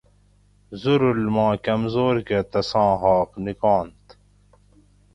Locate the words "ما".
1.35-1.47